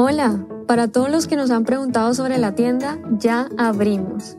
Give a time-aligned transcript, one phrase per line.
[0.00, 4.36] Hola, para todos los que nos han preguntado sobre la tienda, ya abrimos.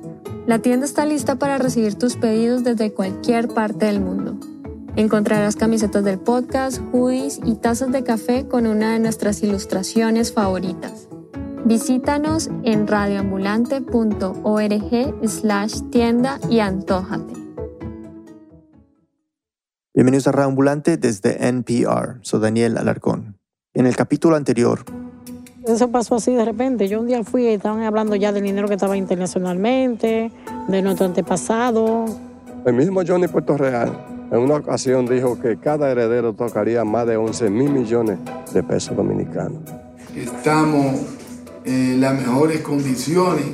[0.48, 4.40] La tienda está lista para recibir tus pedidos desde cualquier parte del mundo.
[4.96, 11.10] Encontrarás camisetas del podcast, hoodies y tazas de café con una de nuestras ilustraciones favoritas.
[11.66, 17.34] Visítanos en radioambulante.org slash tienda y antójate.
[19.94, 22.20] Bienvenidos a Radio Ambulante desde NPR.
[22.22, 23.38] Soy Daniel Alarcón.
[23.74, 24.86] En el capítulo anterior...
[25.68, 26.88] Eso pasó así de repente.
[26.88, 30.32] Yo un día fui y estaban hablando ya del dinero que estaba internacionalmente,
[30.68, 32.06] de nuestro antepasado.
[32.66, 33.92] El mismo Johnny Puerto Real
[34.32, 38.20] en una ocasión dijo que cada heredero tocaría más de 11 mil millones
[38.54, 39.60] de pesos dominicanos.
[40.16, 41.02] Estamos
[41.66, 43.46] en las mejores condiciones,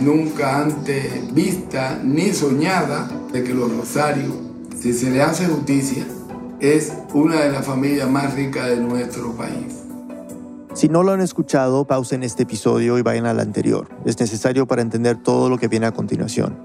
[0.00, 4.34] nunca antes vista ni soñada, de que los Rosarios,
[4.78, 6.04] si se le hace justicia,
[6.60, 9.81] es una de las familias más ricas de nuestro país.
[10.74, 13.88] Si no lo han escuchado, pausen este episodio y vayan al anterior.
[14.06, 16.58] Es necesario para entender todo lo que viene a continuación.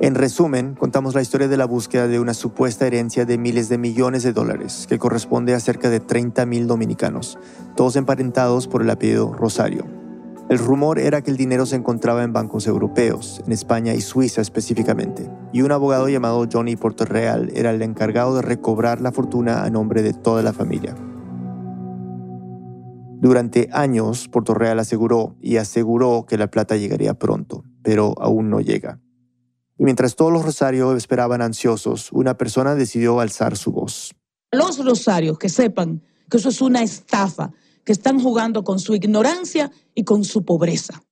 [0.00, 3.76] En resumen, contamos la historia de la búsqueda de una supuesta herencia de miles de
[3.76, 7.36] millones de dólares, que corresponde a cerca de 30 mil dominicanos,
[7.74, 9.86] todos emparentados por el apellido Rosario.
[10.48, 14.40] El rumor era que el dinero se encontraba en bancos europeos, en España y Suiza
[14.40, 19.70] específicamente, y un abogado llamado Johnny Porterreal era el encargado de recobrar la fortuna a
[19.70, 20.94] nombre de toda la familia.
[23.20, 29.00] Durante años, Porterreal aseguró y aseguró que la plata llegaría pronto, pero aún no llega.
[29.76, 34.14] Y mientras todos los rosarios esperaban ansiosos, una persona decidió alzar su voz.
[34.52, 37.52] Los rosarios que sepan que eso es una estafa,
[37.84, 41.02] que están jugando con su ignorancia y con su pobreza.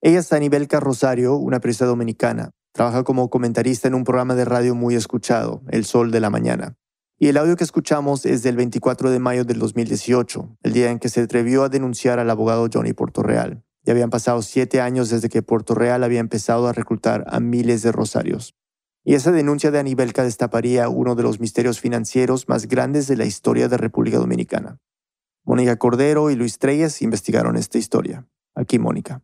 [0.00, 2.50] Ella es Anibelca Rosario, una periodista dominicana.
[2.72, 6.76] Trabaja como comentarista en un programa de radio muy escuchado, El Sol de la Mañana.
[7.18, 10.98] Y el audio que escuchamos es del 24 de mayo del 2018, el día en
[10.98, 13.64] que se atrevió a denunciar al abogado Johnny Portorreal.
[13.84, 17.80] Ya habían pasado siete años desde que Puerto Real había empezado a reclutar a miles
[17.82, 18.54] de rosarios.
[19.02, 23.24] Y esa denuncia de Anibelca destaparía uno de los misterios financieros más grandes de la
[23.24, 24.78] historia de República Dominicana.
[25.42, 28.26] Mónica Cordero y Luis Treyes investigaron esta historia.
[28.54, 29.22] Aquí Mónica.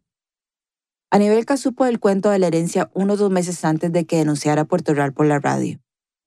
[1.10, 4.64] Anibelca supo el cuento de la herencia unos dos meses antes de que denunciara a
[4.64, 5.78] Puerto Real por la radio.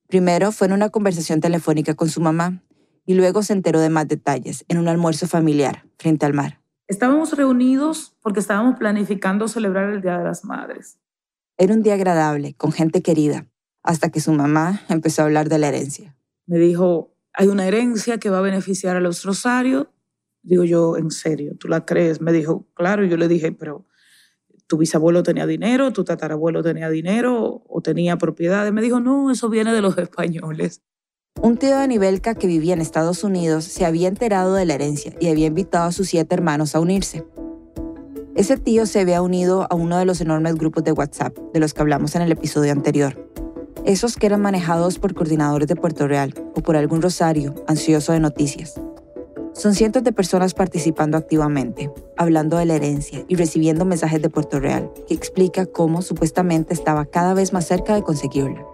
[0.08, 2.62] Primero fue en una conversación telefónica con su mamá
[3.06, 6.62] y luego se enteró de más detalles en un almuerzo familiar frente al mar.
[6.88, 11.00] Estábamos reunidos porque estábamos planificando celebrar el Día de las Madres.
[11.58, 13.48] Era un día agradable, con gente querida,
[13.82, 16.16] hasta que su mamá empezó a hablar de la herencia.
[16.46, 19.88] Me dijo, hay una herencia que va a beneficiar a los Rosarios.
[20.44, 21.56] Digo yo, ¿en serio?
[21.58, 22.22] ¿Tú la crees?
[22.22, 23.04] Me dijo, claro.
[23.04, 23.86] Y yo le dije, pero
[24.68, 28.74] tu bisabuelo tenía dinero, tu tatarabuelo tenía dinero o tenía propiedades.
[28.74, 30.82] Me dijo, no, eso viene de los españoles.
[31.42, 35.14] Un tío de Anibelca que vivía en Estados Unidos se había enterado de la herencia
[35.20, 37.26] y había invitado a sus siete hermanos a unirse.
[38.36, 41.74] Ese tío se había unido a uno de los enormes grupos de WhatsApp de los
[41.74, 43.32] que hablamos en el episodio anterior.
[43.86, 48.20] Esos que eran manejados por coordinadores de Puerto Real o por algún rosario ansioso de
[48.20, 48.74] noticias.
[49.56, 54.60] Son cientos de personas participando activamente, hablando de la herencia y recibiendo mensajes de Puerto
[54.60, 58.66] Real que explica cómo supuestamente estaba cada vez más cerca de conseguirla.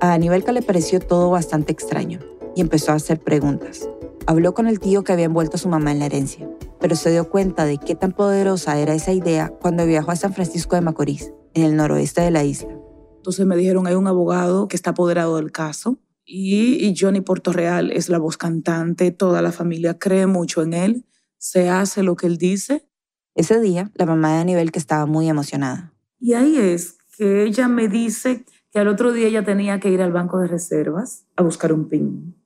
[0.00, 2.20] A Anibelca le pareció todo bastante extraño
[2.56, 3.86] y empezó a hacer preguntas.
[4.26, 6.48] Habló con el tío que había envuelto a su mamá en la herencia,
[6.80, 10.32] pero se dio cuenta de qué tan poderosa era esa idea cuando viajó a San
[10.32, 12.74] Francisco de Macorís, en el noroeste de la isla.
[13.16, 15.98] Entonces me dijeron, hay un abogado que está apoderado del caso
[16.30, 21.04] y, y Johnny Real es la voz cantante, toda la familia cree mucho en él,
[21.38, 22.86] se hace lo que él dice.
[23.34, 25.92] Ese día, la mamá de Anibel que estaba muy emocionada.
[26.18, 30.02] Y ahí es que ella me dice que al otro día ella tenía que ir
[30.02, 32.36] al banco de reservas a buscar un PIN.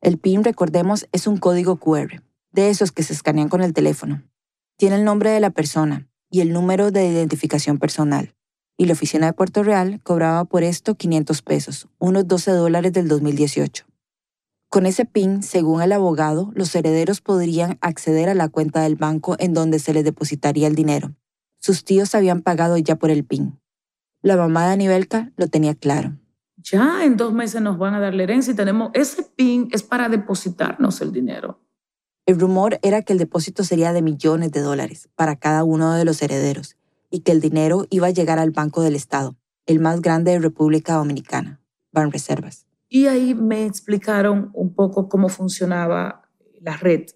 [0.00, 4.22] El PIN, recordemos, es un código QR, de esos que se escanean con el teléfono.
[4.76, 8.35] Tiene el nombre de la persona y el número de identificación personal.
[8.78, 13.08] Y la oficina de Puerto Real cobraba por esto 500 pesos, unos 12 dólares del
[13.08, 13.86] 2018.
[14.68, 19.36] Con ese PIN, según el abogado, los herederos podrían acceder a la cuenta del banco
[19.38, 21.14] en donde se les depositaría el dinero.
[21.58, 23.58] Sus tíos habían pagado ya por el PIN.
[24.20, 26.18] La mamá de Anibelca lo tenía claro.
[26.58, 29.82] Ya en dos meses nos van a dar la herencia y tenemos ese PIN es
[29.82, 31.60] para depositarnos el dinero.
[32.26, 36.04] El rumor era que el depósito sería de millones de dólares para cada uno de
[36.04, 36.75] los herederos
[37.16, 40.38] y que el dinero iba a llegar al Banco del Estado, el más grande de
[40.38, 42.66] República Dominicana, Banreservas.
[42.90, 46.28] Y ahí me explicaron un poco cómo funcionaba
[46.60, 47.06] la red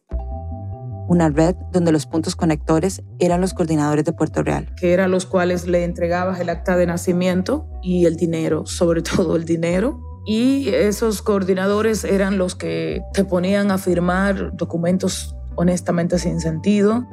[1.11, 4.73] una red donde los puntos conectores eran los coordinadores de Puerto Real.
[4.77, 9.35] Que eran los cuales le entregabas el acta de nacimiento y el dinero, sobre todo
[9.35, 10.01] el dinero.
[10.25, 17.09] Y esos coordinadores eran los que te ponían a firmar documentos honestamente sin sentido.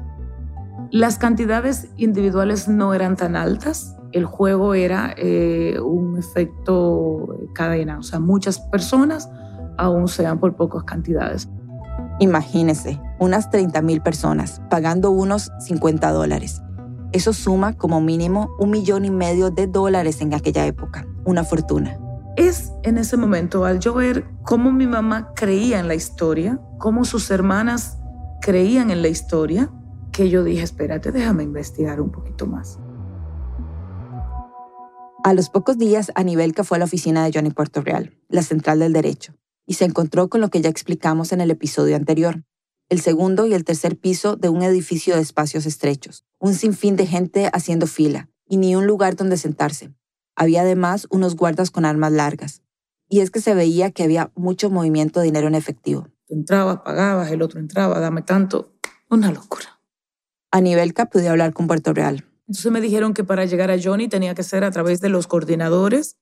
[0.91, 3.95] Las cantidades individuales no eran tan altas.
[4.13, 9.29] El juego era eh, un efecto cadena, o sea, muchas personas,
[9.77, 11.49] aún sean por pocas cantidades.
[12.19, 16.61] Imagínese, unas 30 mil personas pagando unos 50 dólares.
[17.11, 21.99] Eso suma como mínimo un millón y medio de dólares en aquella época, una fortuna.
[22.37, 27.03] Es en ese momento, al yo ver cómo mi mamá creía en la historia, cómo
[27.03, 27.97] sus hermanas
[28.41, 29.71] creían en la historia,
[30.17, 32.79] que yo dije, espérate, déjame investigar un poquito más.
[35.23, 38.79] A los pocos días, Anibelka fue a la oficina de Johnny Puerto Real, la central
[38.79, 39.35] del derecho,
[39.67, 42.43] y se encontró con lo que ya explicamos en el episodio anterior,
[42.89, 47.05] el segundo y el tercer piso de un edificio de espacios estrechos, un sinfín de
[47.05, 49.93] gente haciendo fila y ni un lugar donde sentarse.
[50.35, 52.63] Había además unos guardas con armas largas.
[53.07, 56.07] Y es que se veía que había mucho movimiento de dinero en efectivo.
[56.27, 58.73] entrabas, pagabas, el otro entraba, dame tanto.
[59.09, 59.76] Una locura.
[60.51, 62.23] Anibelka pudo hablar con Puerto Real.
[62.47, 65.27] Entonces me dijeron que para llegar a Johnny tenía que ser a través de los
[65.27, 66.15] coordinadores.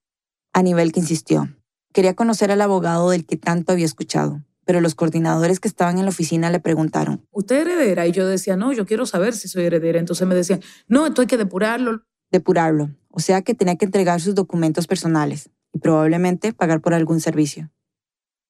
[0.53, 1.49] Anibelka insistió.
[1.93, 6.05] Quería conocer al abogado del que tanto había escuchado, pero los coordinadores que estaban en
[6.05, 7.25] la oficina le preguntaron.
[7.31, 8.07] ¿Usted heredera?
[8.07, 9.99] Y yo decía, no, yo quiero saber si soy heredera.
[9.99, 12.03] Entonces me decían, no, esto hay que depurarlo.
[12.31, 17.21] Depurarlo, o sea que tenía que entregar sus documentos personales y probablemente pagar por algún
[17.21, 17.71] servicio.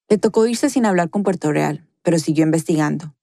[0.08, 3.14] Le tocó irse sin hablar con Puerto Real, pero siguió investigando.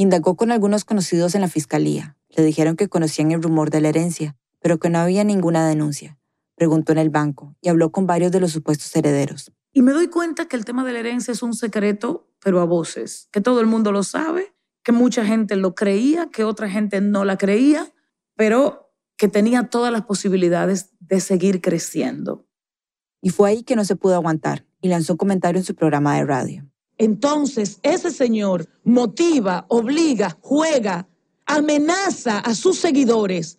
[0.00, 2.16] Indagó con algunos conocidos en la fiscalía.
[2.30, 6.18] Le dijeron que conocían el rumor de la herencia, pero que no había ninguna denuncia.
[6.54, 9.52] Preguntó en el banco y habló con varios de los supuestos herederos.
[9.74, 12.64] Y me doy cuenta que el tema de la herencia es un secreto, pero a
[12.64, 17.02] voces, que todo el mundo lo sabe, que mucha gente lo creía, que otra gente
[17.02, 17.92] no la creía,
[18.36, 22.48] pero que tenía todas las posibilidades de seguir creciendo.
[23.20, 26.16] Y fue ahí que no se pudo aguantar y lanzó un comentario en su programa
[26.16, 26.69] de radio.
[27.00, 31.08] Entonces, ese señor motiva, obliga, juega,
[31.46, 33.58] amenaza a sus seguidores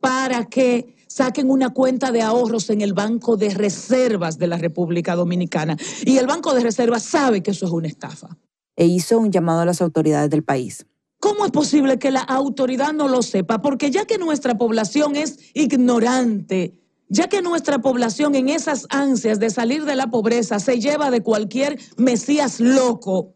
[0.00, 5.14] para que saquen una cuenta de ahorros en el Banco de Reservas de la República
[5.14, 5.76] Dominicana.
[6.04, 8.36] Y el Banco de Reservas sabe que eso es una estafa.
[8.74, 10.84] E hizo un llamado a las autoridades del país.
[11.20, 13.62] ¿Cómo es posible que la autoridad no lo sepa?
[13.62, 16.81] Porque ya que nuestra población es ignorante,
[17.12, 21.20] ya que nuestra población en esas ansias de salir de la pobreza se lleva de
[21.20, 23.34] cualquier mesías loco,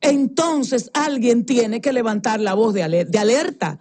[0.00, 3.78] entonces alguien tiene que levantar la voz de, alerta.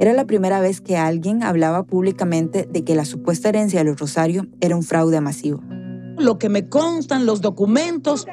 [0.00, 4.00] Era la primera vez que alguien hablaba públicamente de que la supuesta herencia de los
[4.00, 5.62] Rosario era un fraude masivo.
[6.18, 8.26] Lo que me constan los documentos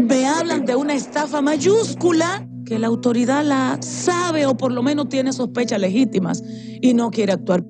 [0.00, 5.08] me hablan de una estafa mayúscula que la autoridad la sabe o por lo menos
[5.08, 6.42] tiene sospechas legítimas
[6.80, 7.64] y no quiere actuar.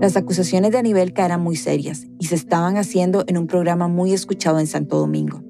[0.00, 4.14] Las acusaciones de Anibelca eran muy serias y se estaban haciendo en un programa muy
[4.14, 5.42] escuchado en Santo Domingo.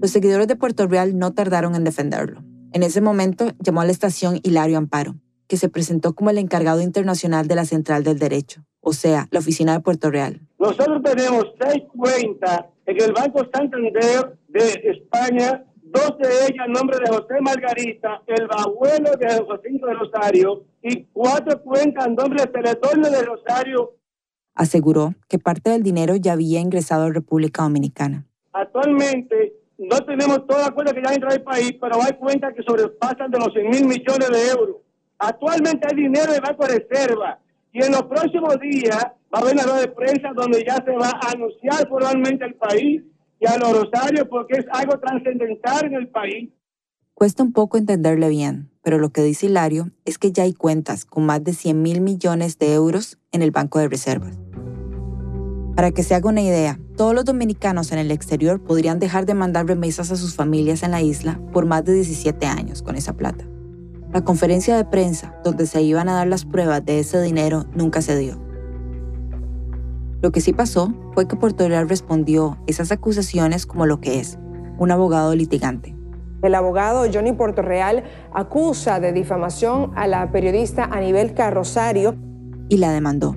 [0.00, 2.42] Los seguidores de Puerto Real no tardaron en defenderlo.
[2.72, 5.16] En ese momento llamó a la estación Hilario Amparo,
[5.48, 9.40] que se presentó como el encargado internacional de la Central del Derecho, o sea, la
[9.40, 10.40] oficina de Puerto Real.
[10.58, 15.62] Nosotros tenemos seis cuentas en el Banco Santander de España,
[15.94, 21.04] dos de ellas en nombre de José Margarita, el abuelo de José de Rosario, y
[21.12, 23.92] cuatro cuentas en nombre de Teledorno de Rosario.
[24.56, 28.26] Aseguró que parte del dinero ya había ingresado a República Dominicana.
[28.52, 32.62] Actualmente no tenemos toda la cuenta que ya entra al país, pero hay cuentas que
[32.62, 34.76] sobrepasan de los 100 mil millones de euros.
[35.18, 37.38] Actualmente hay dinero de Banco de Reserva
[37.72, 38.98] y en los próximos días
[39.32, 42.54] va a haber una rueda de prensa donde ya se va a anunciar formalmente al
[42.54, 43.02] país
[43.40, 46.50] y a los rosarios porque es algo trascendental en el país.
[47.14, 51.04] Cuesta un poco entenderle bien, pero lo que dice Hilario es que ya hay cuentas
[51.04, 54.36] con más de 100 mil millones de euros en el Banco de Reservas.
[55.76, 59.34] Para que se haga una idea, todos los dominicanos en el exterior podrían dejar de
[59.34, 63.14] mandar remesas a sus familias en la isla por más de 17 años con esa
[63.14, 63.44] plata.
[64.12, 68.02] La conferencia de prensa donde se iban a dar las pruebas de ese dinero nunca
[68.02, 68.43] se dio.
[70.24, 74.38] Lo que sí pasó fue que Puerto Real respondió esas acusaciones como lo que es,
[74.78, 75.94] un abogado litigante.
[76.42, 82.16] El abogado Johnny Real acusa de difamación a la periodista Anibel Carrosario
[82.70, 83.36] y la demandó.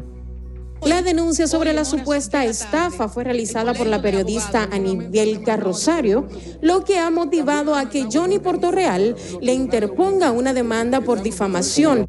[0.81, 6.25] La denuncia sobre la supuesta estafa fue realizada por la periodista Anibelca Rosario,
[6.61, 12.07] lo que ha motivado a que Johnny Portorreal le interponga una demanda por difamación.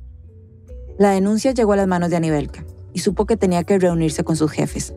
[1.01, 2.65] La denuncia llegó a las manos de Anibelca
[2.99, 4.93] y supo que tenía que reunirse con sus jefes.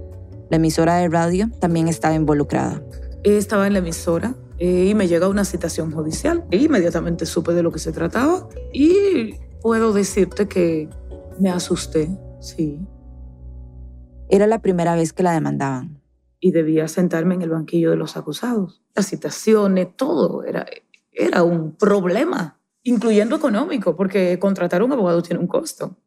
[0.49, 2.81] La emisora de radio también estaba involucrada.
[3.21, 6.43] Estaba en la emisora eh, y me llega una citación judicial.
[6.49, 10.89] E inmediatamente supe de lo que se trataba y puedo decirte que
[11.39, 12.79] me asusté, sí.
[14.29, 16.01] Era la primera vez que la demandaban.
[16.39, 18.81] Y debía sentarme en el banquillo de los acusados.
[18.95, 20.65] Las citaciones, todo era,
[21.11, 25.97] era un problema, incluyendo económico, porque contratar a un abogado tiene un costo.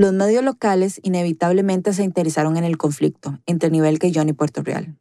[0.00, 4.96] Los medios locales inevitablemente se interesaron en el conflicto entre Nivelca y Johnny Puerto Real.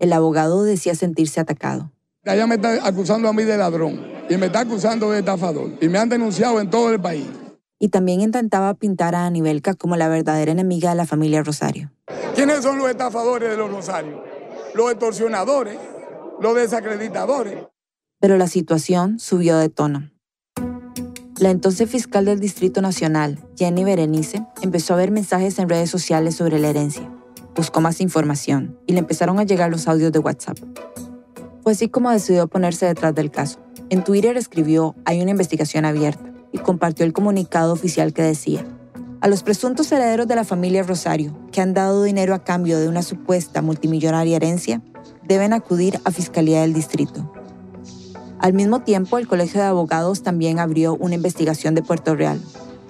[0.00, 1.92] El abogado decía sentirse atacado.
[2.24, 5.88] Ella me está acusando a mí de ladrón y me está acusando de estafador y
[5.88, 7.28] me han denunciado en todo el país.
[7.78, 11.92] Y también intentaba pintar a Anivelca como la verdadera enemiga de la familia Rosario.
[12.34, 14.22] ¿Quiénes son los estafadores de los Rosarios?
[14.74, 15.78] Los extorsionadores,
[16.40, 17.58] los desacreditadores.
[18.18, 20.11] Pero la situación subió de tono.
[21.42, 26.36] La entonces fiscal del Distrito Nacional, Jenny Berenice, empezó a ver mensajes en redes sociales
[26.36, 27.10] sobre la herencia.
[27.56, 30.58] Buscó más información y le empezaron a llegar los audios de WhatsApp.
[31.64, 33.58] Fue así como decidió ponerse detrás del caso.
[33.90, 38.64] En Twitter escribió, hay una investigación abierta, y compartió el comunicado oficial que decía,
[39.20, 42.88] a los presuntos herederos de la familia Rosario, que han dado dinero a cambio de
[42.88, 44.80] una supuesta multimillonaria herencia,
[45.24, 47.31] deben acudir a Fiscalía del Distrito.
[48.42, 52.40] Al mismo tiempo, el Colegio de Abogados también abrió una investigación de Puerto Real.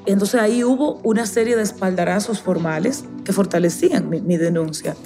[0.06, 4.96] Entonces ahí hubo una serie de espaldarazos formales que fortalecían mi, mi denuncia.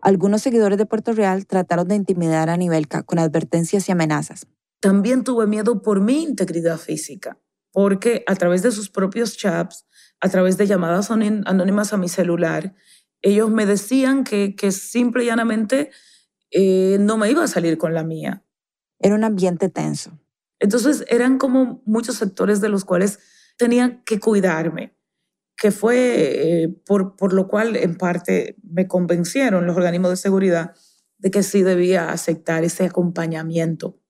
[0.00, 4.46] Algunos seguidores de Puerto Real trataron de intimidar a Nivelca con advertencias y amenazas.
[4.80, 7.38] También tuve miedo por mi integridad física,
[7.72, 9.86] porque a través de sus propios chats,
[10.18, 12.74] a través de llamadas anónimas a mi celular,
[13.20, 15.90] ellos me decían que, que simple y llanamente
[16.50, 18.43] eh, no me iba a salir con la mía.
[19.04, 20.18] Era un ambiente tenso.
[20.60, 23.18] Entonces eran como muchos sectores de los cuales
[23.58, 24.96] tenía que cuidarme
[25.56, 30.74] que fue eh, por, por lo cual en parte me convencieron los organismos de seguridad
[31.18, 34.00] de que sí debía aceptar ese acompañamiento.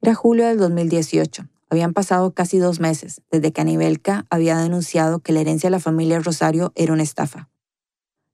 [0.00, 1.48] Era julio del 2018.
[1.70, 5.80] Habían pasado casi dos meses desde que Anibelka había denunciado que la herencia de la
[5.80, 7.50] familia Rosario era una estafa.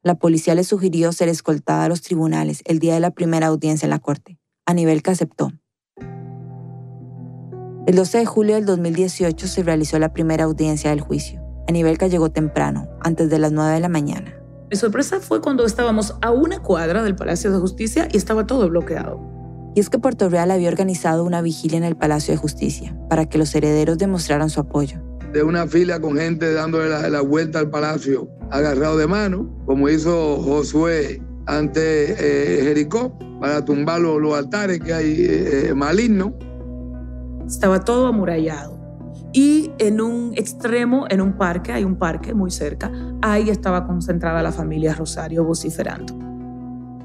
[0.03, 3.87] La policía le sugirió ser escoltada a los tribunales el día de la primera audiencia
[3.87, 4.39] en la corte.
[4.65, 5.53] Anibelka aceptó.
[7.89, 11.41] El 12 de julio del 2018 se realizó la primera audiencia del juicio.
[11.69, 14.39] Anibelka llegó temprano, antes de las 9 de la mañana.
[14.71, 18.69] Mi sorpresa fue cuando estábamos a una cuadra del Palacio de Justicia y estaba todo
[18.69, 19.19] bloqueado.
[19.75, 23.25] Y es que Puerto Real había organizado una vigilia en el Palacio de Justicia para
[23.25, 25.01] que los herederos demostraran su apoyo.
[25.33, 30.43] De una fila con gente dándole la, vuelta al palacio, agarrado de mano, como hizo
[30.43, 36.33] Josué ante eh, Jericó, para tumbar los, altares que hay eh, malignos.
[37.49, 38.79] Estaba todo amurallado.
[39.33, 44.43] Y en un extremo, en un parque, hay un parque muy cerca, ahí estaba concentrada
[44.43, 46.15] la familia Rosario vociferando.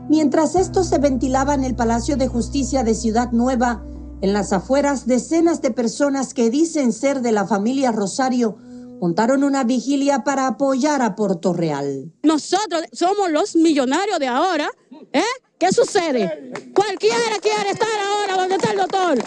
[0.09, 3.83] Mientras esto se ventilaba en el Palacio de Justicia de Ciudad Nueva,
[4.21, 8.57] en las afueras decenas de personas que dicen ser de la familia Rosario
[9.01, 12.11] montaron una vigilia para apoyar a Puerto Real.
[12.23, 14.69] Nosotros somos los millonarios de ahora,
[15.11, 15.21] ¿eh?
[15.57, 16.51] ¿Qué sucede?
[16.73, 19.17] Cualquiera quiere estar ahora donde está el doctor.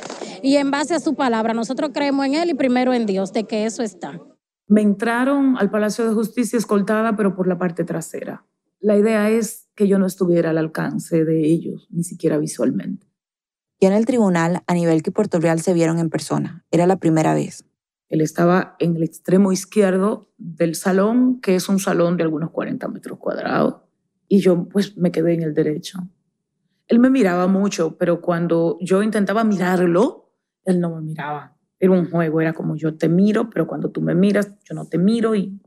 [0.43, 3.45] Y en base a su palabra, nosotros creemos en él y primero en Dios, de
[3.45, 4.21] que eso está.
[4.67, 8.45] Me entraron al Palacio de Justicia escoltada, pero por la parte trasera.
[8.81, 13.07] La idea es que yo no estuviera al alcance de ellos, ni siquiera visualmente.
[13.79, 16.65] Y en el tribunal, a nivel que Puerto Real se vieron en persona.
[16.71, 17.66] Era la primera vez.
[18.09, 22.87] Él estaba en el extremo izquierdo del salón, que es un salón de algunos 40
[22.89, 23.77] metros cuadrados,
[24.29, 25.99] y yo pues me quedé en el derecho.
[26.89, 30.33] Él me miraba mucho, pero cuando yo intentaba mirarlo,
[30.65, 31.57] él no me miraba.
[31.79, 34.87] Era un juego, era como yo te miro, pero cuando tú me miras, yo no
[34.87, 35.61] te miro y,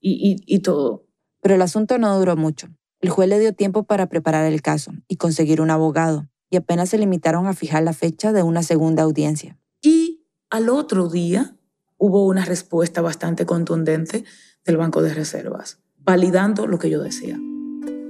[0.00, 1.06] y, y, todo.
[1.40, 2.68] Pero el asunto no duró mucho.
[3.00, 6.88] El juez le dio tiempo para preparar el caso y conseguir un abogado, y apenas
[6.88, 9.58] se limitaron a fijar la fecha de una segunda audiencia.
[9.80, 11.56] Y al otro día
[12.02, 14.24] hubo una respuesta bastante contundente
[14.64, 17.38] del Banco de Reservas, validando lo que yo decía.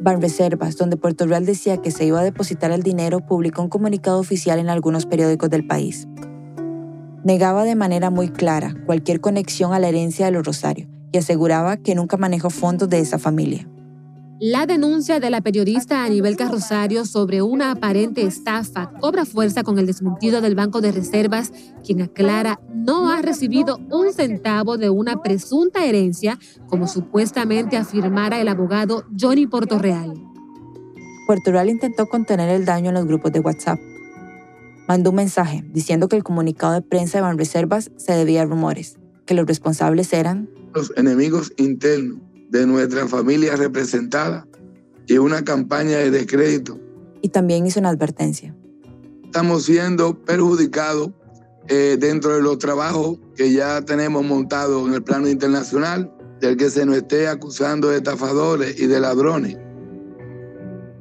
[0.01, 4.19] Banreservas, donde Puerto Real decía que se iba a depositar el dinero, publicó un comunicado
[4.19, 6.09] oficial en algunos periódicos del país.
[7.23, 11.77] Negaba de manera muy clara cualquier conexión a la herencia de los Rosario y aseguraba
[11.77, 13.69] que nunca manejó fondos de esa familia.
[14.45, 19.87] La denuncia de la periodista Anibel Rosario sobre una aparente estafa cobra fuerza con el
[19.87, 21.53] desmentido del Banco de Reservas,
[21.87, 28.49] quien aclara no ha recibido un centavo de una presunta herencia, como supuestamente afirmara el
[28.49, 30.13] abogado Johnny Portorreal.
[31.29, 33.79] Portorreal intentó contener el daño en los grupos de WhatsApp.
[34.89, 38.99] Mandó un mensaje diciendo que el comunicado de prensa de Banreservas se debía a rumores,
[39.25, 44.47] que los responsables eran los enemigos internos de nuestra familia representada
[45.07, 46.79] y una campaña de descrédito.
[47.23, 48.55] Y también hizo una advertencia.
[49.25, 51.13] Estamos siendo perjudicados
[51.69, 56.69] eh, dentro de los trabajos que ya tenemos montados en el plano internacional, del que
[56.69, 59.57] se nos esté acusando de estafadores y de ladrones.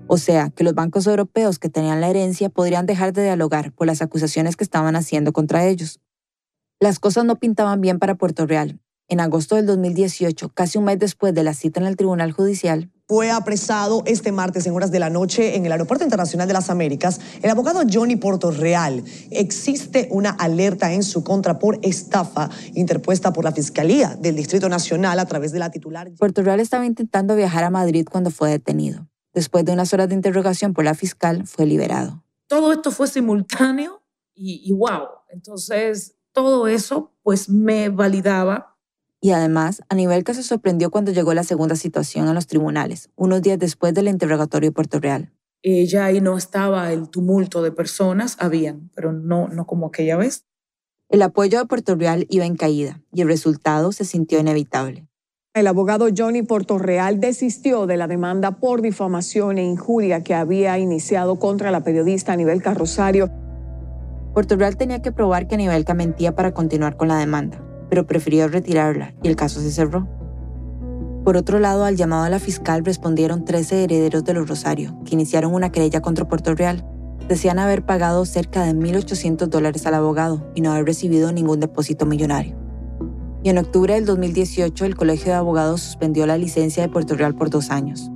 [0.08, 3.88] O sea, que los bancos europeos que tenían la herencia podrían dejar de dialogar por
[3.88, 6.00] las acusaciones que estaban haciendo contra ellos.
[6.79, 8.81] Las cosas no pintaban bien para Puerto Real.
[9.12, 12.89] En agosto del 2018, casi un mes después de la cita en el Tribunal Judicial,
[13.10, 16.70] fue apresado este martes en horas de la noche en el Aeropuerto Internacional de las
[16.70, 19.03] Américas el abogado Johnny Portorreal.
[19.30, 25.20] Existe una alerta en su contra por estafa interpuesta por la Fiscalía del Distrito Nacional
[25.20, 26.10] a través de la titular.
[26.18, 29.10] Portorreal estaba intentando viajar a Madrid cuando fue detenido.
[29.34, 32.24] Después de unas horas de interrogación por la fiscal, fue liberado.
[32.48, 34.03] Todo esto fue simultáneo
[34.34, 35.10] y, y wow.
[35.27, 38.71] Entonces, todo eso pues me validaba
[39.24, 43.60] y además, Anibelca se sorprendió cuando llegó la segunda situación en los tribunales, unos días
[43.60, 45.32] después del interrogatorio de Puerto Real.
[45.62, 50.48] Ella ahí no estaba el tumulto de personas, habían, pero no, no como aquella vez.
[51.08, 55.08] El apoyo de Puerto Real iba en caída y el resultado se sintió inevitable.
[55.54, 61.38] El abogado Johnny Portorreal desistió de la demanda por difamación e injuria que había iniciado
[61.38, 63.30] contra la periodista Anibelca Rosario.
[64.34, 69.14] Portorreal tenía que probar que Anibelca mentía para continuar con la demanda pero prefirió retirarla
[69.22, 70.08] y el caso se cerró.
[71.26, 75.14] Por otro lado, al llamado a la fiscal respondieron 13 herederos de los Rosario, que
[75.14, 76.86] iniciaron una querella contra Puerto Real.
[77.28, 82.06] Decían haber pagado cerca de 1.800 dólares al abogado y no haber recibido ningún depósito
[82.06, 82.56] millonario.
[83.44, 87.36] Y en octubre del 2018, el Colegio de Abogados suspendió la licencia de Puerto Real
[87.36, 88.10] por dos años.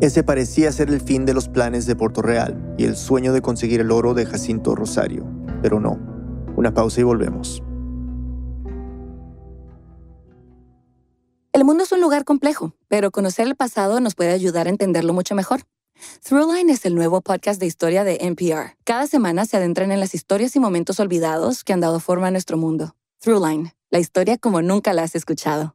[0.00, 3.40] Ese parecía ser el fin de los planes de Puerto Real y el sueño de
[3.40, 5.24] conseguir el oro de Jacinto Rosario,
[5.62, 5.96] pero no.
[6.56, 7.62] Una pausa y volvemos.
[11.52, 15.14] El mundo es un lugar complejo, pero conocer el pasado nos puede ayudar a entenderlo
[15.14, 15.62] mucho mejor.
[16.22, 18.76] Throughline es el nuevo podcast de historia de NPR.
[18.84, 22.30] Cada semana se adentran en las historias y momentos olvidados que han dado forma a
[22.30, 22.94] nuestro mundo.
[23.20, 25.74] Throughline, la historia como nunca la has escuchado.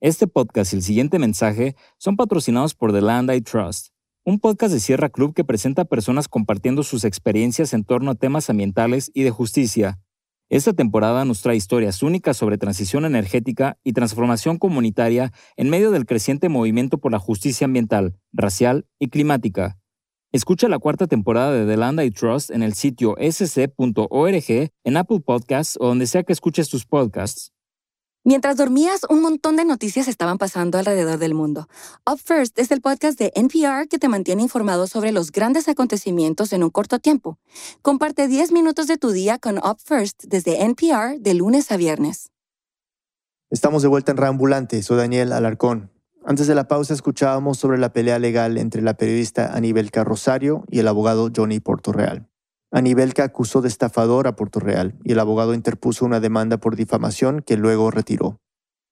[0.00, 3.88] Este podcast y el siguiente mensaje son patrocinados por The Land I Trust,
[4.24, 8.14] un podcast de Sierra Club que presenta a personas compartiendo sus experiencias en torno a
[8.14, 9.98] temas ambientales y de justicia
[10.56, 16.06] esta temporada nos trae historias únicas sobre transición energética y transformación comunitaria en medio del
[16.06, 19.80] creciente movimiento por la justicia ambiental, racial y climática.
[20.30, 25.20] Escucha la cuarta temporada de The Land I Trust en el sitio sc.org, en Apple
[25.26, 27.52] Podcasts o donde sea que escuches tus podcasts.
[28.26, 31.68] Mientras dormías, un montón de noticias estaban pasando alrededor del mundo.
[32.10, 36.54] Up First es el podcast de NPR que te mantiene informado sobre los grandes acontecimientos
[36.54, 37.38] en un corto tiempo.
[37.82, 42.30] Comparte 10 minutos de tu día con Up First desde NPR de lunes a viernes.
[43.50, 44.82] Estamos de vuelta en Reambulante.
[44.82, 45.90] Soy Daniel Alarcón.
[46.24, 50.78] Antes de la pausa escuchábamos sobre la pelea legal entre la periodista Anibel Carrosario y
[50.78, 52.26] el abogado Johnny Portorreal.
[52.74, 57.40] Anibelca acusó de estafador a Puerto Real y el abogado interpuso una demanda por difamación
[57.40, 58.40] que luego retiró.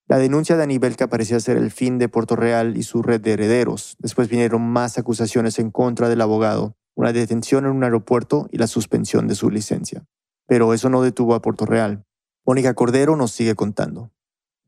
[0.07, 3.33] La denuncia de Anibelca parecía ser el fin de Puerto Real y su red de
[3.33, 3.97] herederos.
[3.99, 8.69] Después vinieron más acusaciones en contra del abogado, una detención en un aeropuerto y la
[8.69, 10.05] suspensión de su licencia.
[10.47, 12.05] Pero eso no detuvo a Puerto Real.
[12.47, 14.13] Mónica Cordero nos sigue contando.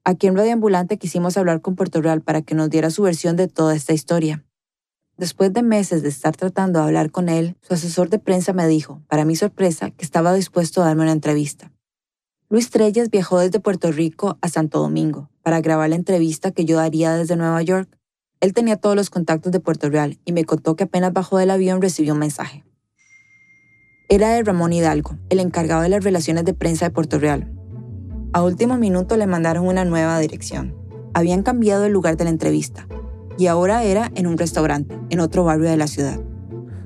[0.02, 3.36] Aquí en Radio Ambulante quisimos hablar con Puerto Real para que nos diera su versión
[3.36, 4.44] de toda esta historia.
[5.16, 8.66] Después de meses de estar tratando de hablar con él, su asesor de prensa me
[8.66, 11.70] dijo, para mi sorpresa, que estaba dispuesto a darme una entrevista.
[12.50, 16.78] Luis Treyes viajó desde Puerto Rico a Santo Domingo para grabar la entrevista que yo
[16.78, 17.88] daría desde Nueva York.
[18.40, 21.50] Él tenía todos los contactos de Puerto Real y me contó que apenas bajó del
[21.50, 22.64] avión recibió un mensaje.
[24.08, 27.52] Era de Ramón Hidalgo, el encargado de las relaciones de prensa de Puerto Real.
[28.32, 30.76] A último minuto le mandaron una nueva dirección.
[31.14, 32.86] Habían cambiado el lugar de la entrevista,
[33.38, 36.20] y ahora era en un restaurante, en otro barrio de la ciudad.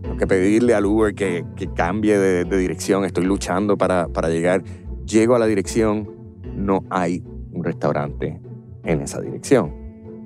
[0.02, 4.28] Tengo que pedirle al Uber que, que cambie de, de, dirección, estoy luchando para, para
[4.28, 4.62] llegar.
[5.04, 6.08] Llego a la dirección,
[6.54, 8.40] no hay un restaurante
[8.84, 9.74] en esa dirección.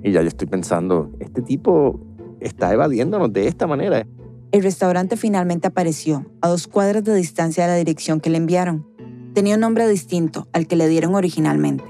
[0.02, 2.00] Y ya yo estoy pensando, este tipo
[2.40, 4.06] está evadiéndonos de esta manera.
[4.50, 8.86] El restaurante finalmente apareció, a dos cuadras de distancia de la dirección que le enviaron.
[9.34, 11.84] Tenía un nombre distinto al que le dieron originalmente.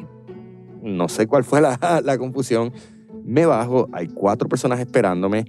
[0.83, 2.73] No sé cuál fue la, la confusión,
[3.25, 5.45] me bajo, hay cuatro personas esperándome.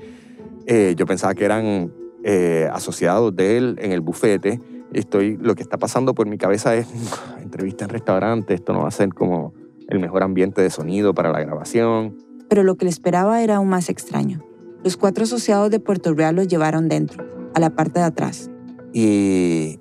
[0.65, 1.91] Eh, yo pensaba que eran
[2.23, 4.59] eh, asociados de él en el bufete.
[4.93, 6.87] Estoy, lo que está pasando por mi cabeza es
[7.41, 9.53] entrevista en restaurante, esto no va a ser como
[9.89, 12.17] el mejor ambiente de sonido para la grabación.
[12.49, 14.43] Pero lo que le esperaba era aún más extraño.
[14.83, 18.49] Los cuatro asociados de Puerto Real los llevaron dentro, a la parte de atrás.
[18.93, 19.79] Y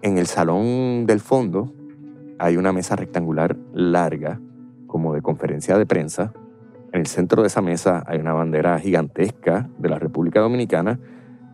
[0.00, 1.72] en el salón del fondo
[2.38, 4.40] hay una mesa rectangular larga,
[4.86, 6.32] como de conferencia de prensa,
[6.92, 11.00] en el centro de esa mesa hay una bandera gigantesca de la República Dominicana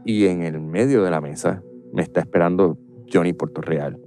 [0.04, 2.78] y en el medio de la mesa me está esperando
[3.12, 4.00] Johnny Puerto Real.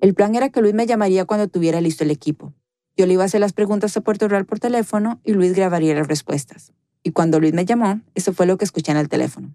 [0.00, 2.54] El plan era que Luis me llamaría cuando tuviera listo el equipo.
[2.96, 5.94] Yo le iba a hacer las preguntas a Puerto Real por teléfono y Luis grabaría
[5.94, 6.72] las respuestas.
[7.02, 9.54] Y cuando Luis me llamó, eso fue lo que escuché en el teléfono.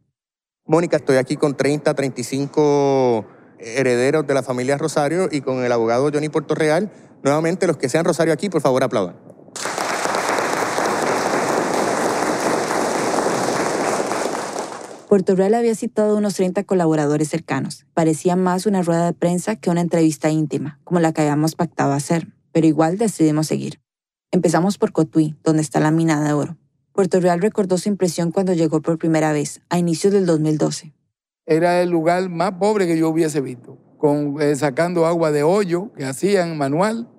[0.65, 3.25] Mónica, estoy aquí con 30, 35
[3.59, 6.91] herederos de la familia Rosario y con el abogado Johnny Puerto Real.
[7.23, 9.15] Nuevamente, los que sean Rosario aquí, por favor, aplaudan.
[15.11, 17.85] Puerto Real había citado a unos 30 colaboradores cercanos.
[17.93, 21.91] Parecía más una rueda de prensa que una entrevista íntima, como la que habíamos pactado
[21.91, 23.81] hacer, pero igual decidimos seguir.
[24.31, 26.55] Empezamos por Cotuí, donde está la mina de oro.
[26.93, 30.93] Puerto Real recordó su impresión cuando llegó por primera vez, a inicios del 2012.
[31.45, 35.91] Era el lugar más pobre que yo hubiese visto, con, eh, sacando agua de hoyo
[35.91, 37.09] que hacían manual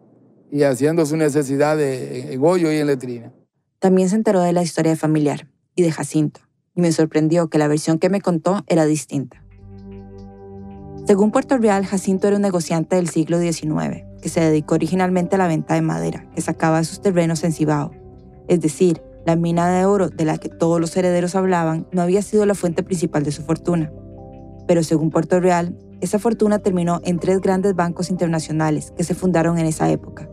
[0.50, 3.34] y haciendo su necesidad de, en hoyo y en letrina.
[3.80, 6.40] También se enteró de la historia familiar y de Jacinto,
[6.74, 9.42] y me sorprendió que la versión que me contó era distinta.
[11.06, 15.38] Según Puerto Real, Jacinto era un negociante del siglo XIX, que se dedicó originalmente a
[15.38, 17.90] la venta de madera, que sacaba de sus terrenos en Cibao.
[18.46, 22.22] Es decir, la mina de oro de la que todos los herederos hablaban no había
[22.22, 23.92] sido la fuente principal de su fortuna.
[24.66, 29.58] Pero según Puerto Real, esa fortuna terminó en tres grandes bancos internacionales que se fundaron
[29.58, 30.28] en esa época.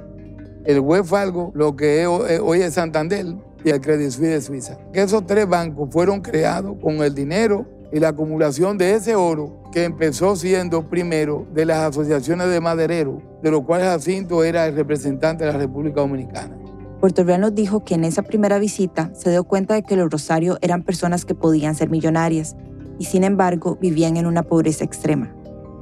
[0.65, 1.05] El web
[1.53, 3.25] lo que hoy es Santander,
[3.63, 4.77] y el Credit Suisse de Suiza.
[4.93, 9.83] Esos tres bancos fueron creados con el dinero y la acumulación de ese oro que
[9.83, 15.45] empezó siendo primero de las asociaciones de madereros, de los cuales Jacinto era el representante
[15.45, 16.55] de la República Dominicana.
[16.99, 20.09] Puerto Real nos dijo que en esa primera visita se dio cuenta de que los
[20.09, 22.55] Rosario eran personas que podían ser millonarias
[22.99, 25.33] y sin embargo vivían en una pobreza extrema.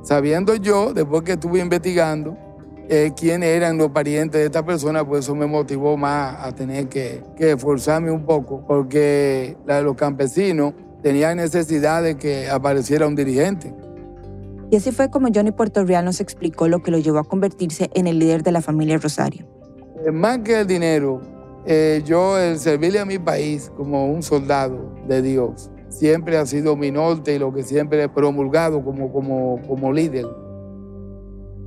[0.04, 2.38] Sabiendo yo, después que estuve investigando,
[2.90, 6.88] eh, quiénes eran los parientes de esta persona, pues eso me motivó más a tener
[6.88, 13.74] que, esforzarme un poco, porque los campesinos tenían necesidad de que apareciera un dirigente.
[14.70, 17.90] Y así fue como Johnny Puerto Real nos explicó lo que lo llevó a convertirse
[17.94, 19.46] en el líder de la familia Rosario.
[20.06, 21.22] Eh, más que el dinero,
[21.66, 26.76] eh, yo el servirle a mi país como un soldado de Dios siempre ha sido
[26.76, 30.26] mi norte y lo que siempre he promulgado como, como, como líder.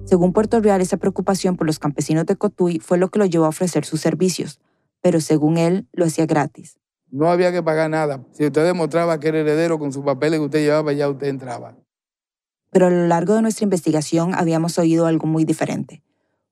[0.05, 3.45] Según Puerto Real, esa preocupación por los campesinos de Cotuí fue lo que lo llevó
[3.45, 4.61] a ofrecer sus servicios,
[5.01, 6.79] pero según él, lo hacía gratis.
[7.11, 8.25] No había que pagar nada.
[8.33, 11.77] Si usted demostraba que era heredero con sus papeles que usted llevaba, ya usted entraba.
[12.71, 16.03] Pero a lo largo de nuestra investigación habíamos oído algo muy diferente.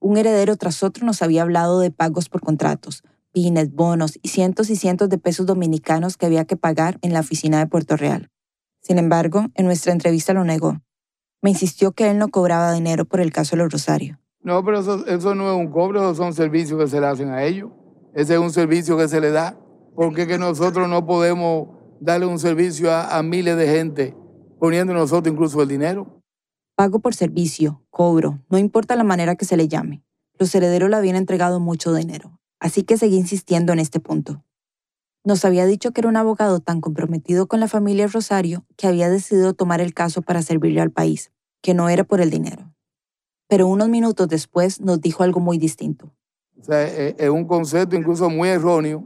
[0.00, 4.70] Un heredero tras otro nos había hablado de pagos por contratos, pines, bonos y cientos
[4.70, 8.30] y cientos de pesos dominicanos que había que pagar en la oficina de Puerto Real.
[8.80, 10.80] Sin embargo, en nuestra entrevista lo negó.
[11.42, 14.18] Me insistió que él no cobraba dinero por el caso de los Rosario.
[14.42, 17.44] No, pero eso, no es un cobro, esos son servicios que se le hacen a
[17.44, 17.70] ellos.
[18.14, 19.58] Ese es un servicio que se le da.
[19.94, 21.68] porque que nosotros no podemos
[22.00, 24.16] darle un servicio a, miles de gente
[24.58, 26.22] poniendo nosotros incluso el dinero?
[26.76, 30.02] Pago por servicio, cobro, no importa la manera que se le llame.
[30.38, 34.44] Los herederos le habían entregado mucho dinero, así que seguí insistiendo en este punto.
[35.28, 39.10] Nos había dicho que era un abogado tan comprometido con la familia Rosario que había
[39.10, 42.72] decidido tomar el caso para servirle al país, que no era por el dinero.
[43.46, 46.14] Pero unos minutos después nos dijo algo muy distinto.
[46.58, 49.04] O sea, e, es un concepto incluso muy erróneo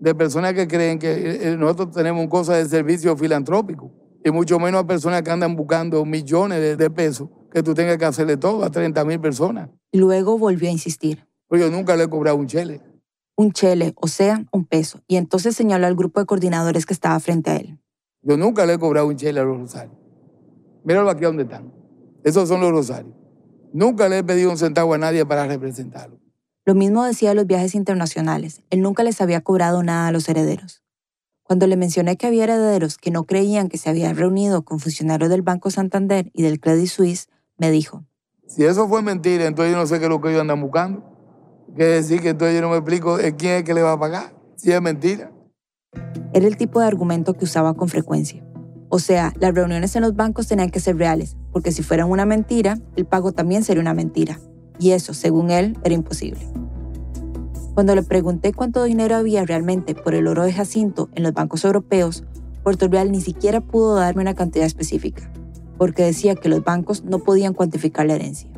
[0.00, 3.92] de personas que creen que eh, eh, nosotros tenemos cosa de servicio filantrópico
[4.24, 8.06] y mucho menos a personas que andan buscando millones de, pesos que tú tengas que
[8.06, 9.70] hacerle todo a 30 mil personas.
[9.92, 11.28] Luego volvió a insistir.
[11.46, 12.89] Pues yo nunca le he cobrado un chele
[13.40, 17.18] un chele, o sea, un peso, y entonces señaló al grupo de coordinadores que estaba
[17.20, 17.78] frente a él.
[18.20, 19.96] Yo nunca le he cobrado un chele a los rosarios.
[20.84, 21.72] Míralo aquí donde están.
[22.22, 23.14] Esos son los rosarios.
[23.72, 26.18] Nunca le he pedido un centavo a nadie para representarlo.
[26.66, 28.60] Lo mismo decía de los viajes internacionales.
[28.68, 30.82] Él nunca les había cobrado nada a los herederos.
[31.42, 35.30] Cuando le mencioné que había herederos que no creían que se había reunido con funcionarios
[35.30, 38.04] del Banco Santander y del Credit Suisse, me dijo.
[38.46, 41.09] Si eso fue mentira, entonces yo no sé qué es lo que ellos andan buscando.
[41.76, 44.34] Quiere decir que entonces yo no me explico quién es que le va a pagar,
[44.56, 45.30] si es mentira.
[46.32, 48.44] Era el tipo de argumento que usaba con frecuencia.
[48.88, 52.26] O sea, las reuniones en los bancos tenían que ser reales, porque si fueran una
[52.26, 54.40] mentira, el pago también sería una mentira.
[54.80, 56.40] Y eso, según él, era imposible.
[57.74, 61.64] Cuando le pregunté cuánto dinero había realmente por el oro de Jacinto en los bancos
[61.64, 62.24] europeos,
[62.64, 65.30] Puerto Real ni siquiera pudo darme una cantidad específica,
[65.78, 68.49] porque decía que los bancos no podían cuantificar la herencia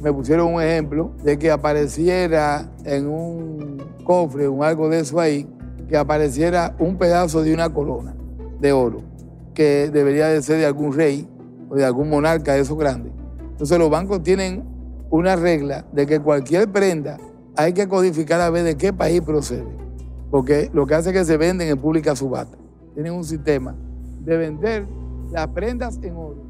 [0.00, 5.48] me pusieron un ejemplo de que apareciera en un cofre o algo de eso ahí,
[5.88, 8.14] que apareciera un pedazo de una corona
[8.60, 9.02] de oro,
[9.54, 11.28] que debería de ser de algún rey
[11.68, 13.12] o de algún monarca de esos grandes.
[13.50, 14.64] Entonces los bancos tienen
[15.10, 17.18] una regla de que cualquier prenda
[17.56, 19.66] hay que codificar a ver de qué país procede,
[20.30, 22.58] porque lo que hace es que se venden en pública subasta.
[22.94, 23.74] Tienen un sistema
[24.24, 24.86] de vender
[25.30, 26.43] las prendas en oro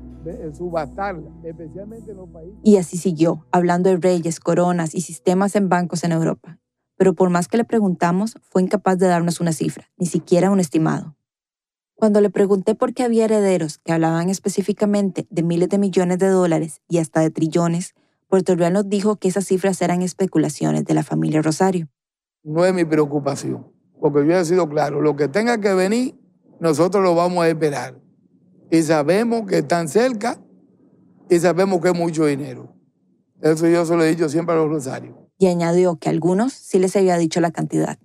[0.57, 2.59] subastarla, especialmente en los países.
[2.63, 6.59] Y así siguió, hablando de reyes, coronas y sistemas en bancos en Europa.
[6.97, 10.61] pero por más que le preguntamos, fue incapaz de darnos una cifra, ni siquiera un
[10.61, 11.17] estimado.
[11.97, 16.29] Cuando le pregunté por qué había herederos que hablaban específicamente de miles de millones de
[16.29, 17.95] dólares y hasta de trillones,
[18.29, 21.89] Puerto Real nos dijo que esas cifras eran especulaciones de la familia Rosario.
[22.43, 23.67] No es mi preocupación,
[24.01, 26.15] porque yo he sido claro, lo que tenga que venir,
[26.61, 28.04] nosotros lo vamos a esperar.
[28.71, 30.41] Y sabemos que están cerca
[31.29, 32.75] y sabemos que es mucho dinero.
[33.41, 35.15] Eso yo se lo he dicho siempre a los Rosarios.
[35.39, 37.99] Y añadió que a algunos sí les había dicho la cantidad.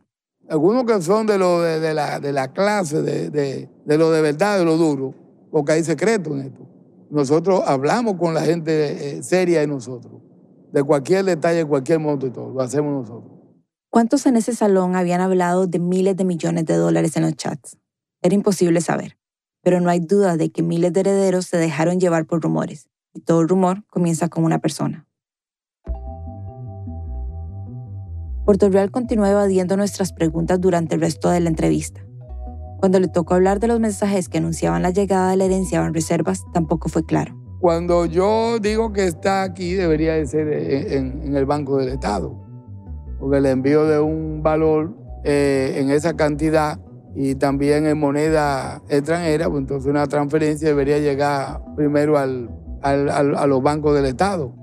[0.50, 4.58] Algunos que son de, lo de, la, de la clase, de, de, lo de verdad,
[4.58, 5.14] de lo duro,
[5.52, 6.68] porque hay secreto en esto.
[7.12, 10.22] Nosotros hablamos con la gente eh, seria de nosotros,
[10.72, 13.40] de cualquier detalle, cualquier monto y todo, lo hacemos nosotros.
[13.92, 17.78] ¿Cuántos en ese salón habían hablado de miles de millones de dólares en los chats?
[18.22, 19.19] Era imposible saber,
[19.62, 23.22] pero no hay duda de que miles de herederos se dejaron llevar por rumores, y
[23.22, 25.06] todo rumor comienza con una persona.
[28.46, 32.04] Puerto Real continuó evadiendo nuestras preguntas durante el resto de la entrevista.
[32.80, 35.94] Cuando le tocó hablar de los mensajes que anunciaban la llegada de la herencia en
[35.94, 37.38] reservas, tampoco fue claro.
[37.60, 42.42] Cuando yo digo que está aquí, debería de ser en, el Banco del Estado,
[43.20, 44.96] porque el envío de un valor
[45.26, 46.80] eh, en esa cantidad
[47.22, 52.50] y también en moneda extranjera, pues entonces una transferencia debería llegar primero al,
[52.82, 54.56] a los bancos del Estado.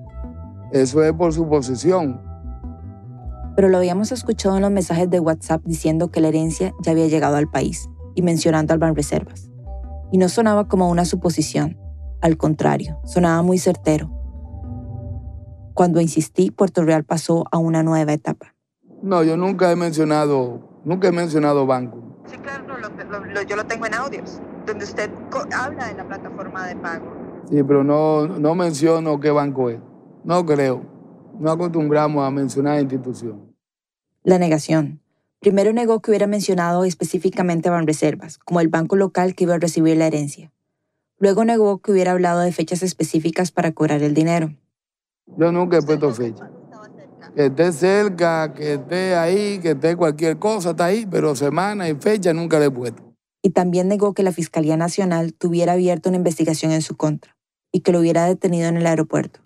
[0.73, 2.27] Eso es por su posición
[3.57, 7.09] pero lo habíamos escuchado en los mensajes de WhatsApp diciendo que la herencia ya había
[7.09, 9.51] llegado al país y mencionando al Banreservas.
[10.12, 11.79] Y no sonaba como una suposición,
[12.21, 14.11] al contrario, sonaba muy certero.
[15.73, 18.55] Cuando insistí, Puerto Real pasó a una nueva etapa.
[19.03, 22.15] No, yo nunca he mencionado, nunca he mencionado banco.
[22.27, 22.65] Sí, claro,
[23.49, 25.11] yo lo tengo en audios, donde usted
[25.57, 27.07] habla de la plataforma de pago.
[27.49, 29.79] Sí, pero no, no menciono qué banco es.
[30.25, 30.83] No creo.
[31.39, 33.55] No acostumbramos a mencionar institución.
[34.25, 35.01] La negación.
[35.39, 39.59] Primero negó que hubiera mencionado específicamente a Banreservas, como el banco local que iba a
[39.59, 40.51] recibir la herencia.
[41.19, 44.55] Luego negó que hubiera hablado de fechas específicas para cobrar el dinero.
[45.27, 46.51] Yo nunca he puesto fecha.
[47.37, 51.94] Que esté cerca, que esté ahí, que esté cualquier cosa, está ahí, pero semana y
[51.94, 53.03] fecha nunca le he puesto.
[53.42, 57.37] Y también negó que la Fiscalía Nacional tuviera abierto una investigación en su contra
[57.72, 59.40] y que lo hubiera detenido en el aeropuerto.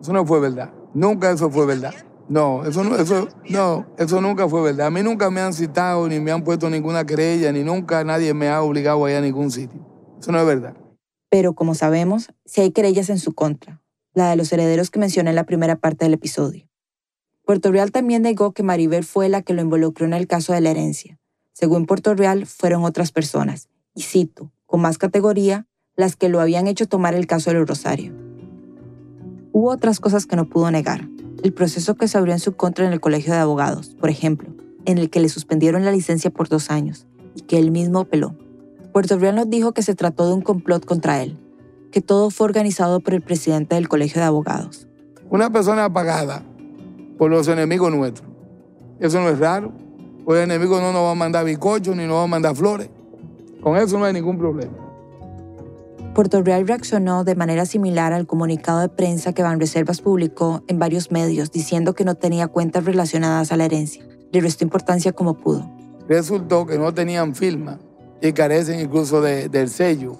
[0.00, 0.72] Eso no fue verdad.
[0.94, 1.94] Nunca eso fue verdad.
[2.28, 4.88] No, eso, no, eso, no, eso nunca fue verdad.
[4.88, 8.34] A mí nunca me han citado, ni me han puesto ninguna querella, ni nunca nadie
[8.34, 9.86] me ha obligado a ir a ningún sitio.
[10.18, 10.74] Eso no es verdad.
[11.30, 13.82] Pero como sabemos, sí hay querellas en su contra,
[14.14, 16.65] la de los herederos que mencioné en la primera parte del episodio.
[17.46, 20.60] Puerto Real también negó que Maribel fue la que lo involucró en el caso de
[20.60, 21.20] la herencia.
[21.52, 26.66] Según Puerto Real, fueron otras personas, y cito, con más categoría, las que lo habían
[26.66, 28.12] hecho tomar el caso de los Rosario.
[29.52, 31.08] Hubo otras cosas que no pudo negar.
[31.44, 34.48] El proceso que se abrió en su contra en el Colegio de Abogados, por ejemplo,
[34.84, 37.06] en el que le suspendieron la licencia por dos años
[37.36, 38.34] y que él mismo apeló.
[38.92, 41.38] Puerto Real nos dijo que se trató de un complot contra él,
[41.92, 44.88] que todo fue organizado por el presidente del Colegio de Abogados.
[45.30, 46.44] Una persona apagada
[47.18, 48.28] por los enemigos nuestros.
[49.00, 49.72] Eso no es raro.
[50.24, 52.88] Pues el enemigo no nos va a mandar bizcochos ni nos va a mandar flores.
[53.60, 54.72] Con eso no hay ningún problema.
[56.14, 61.12] Puerto Real reaccionó de manera similar al comunicado de prensa que Banreservas publicó en varios
[61.12, 64.02] medios diciendo que no tenía cuentas relacionadas a la herencia.
[64.32, 65.70] Le restó importancia como pudo.
[66.08, 67.78] Resultó que no tenían firma
[68.22, 70.16] y carecen incluso del sello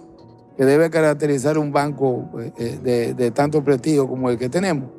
[0.56, 4.90] que debe caracterizar un banco eh, de, de tanto prestigio como el que tenemos.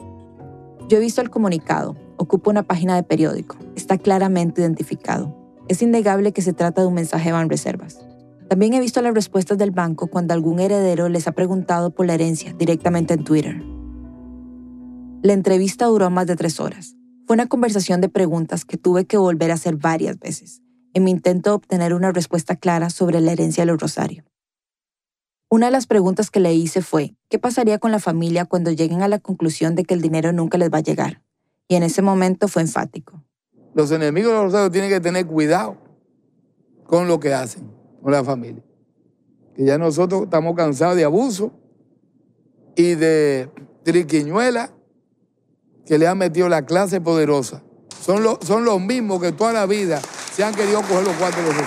[0.88, 1.98] Yo he visto el comunicado.
[2.16, 3.58] Ocupa una página de periódico.
[3.76, 5.36] Está claramente identificado.
[5.68, 8.00] Es innegable que se trata de un mensaje de Banreservas.
[8.48, 12.14] También he visto las respuestas del banco cuando algún heredero les ha preguntado por la
[12.14, 13.62] herencia directamente en Twitter.
[15.24, 16.96] La entrevista duró más de tres horas.
[17.26, 20.62] Fue una conversación de preguntas que tuve que volver a hacer varias veces,
[20.94, 24.24] en mi intento de obtener una respuesta clara sobre la herencia de los Rosario.
[25.50, 29.02] Una de las preguntas que le hice fue, ¿qué pasaría con la familia cuando lleguen
[29.02, 31.22] a la conclusión de que el dinero nunca les va a llegar?
[31.70, 33.24] Y en ese momento fue enfático.
[33.74, 35.78] Los enemigos de los Rosario tienen que tener cuidado
[36.84, 38.62] con lo que hacen con la familia.
[39.56, 41.54] Que ya nosotros estamos cansados de abuso
[42.76, 43.50] y de
[43.84, 44.72] triquiñuela
[45.86, 47.64] que le han metido la clase poderosa.
[48.02, 50.02] Son, son los mismos que toda la vida
[50.34, 51.64] se han querido coger los cuatro de los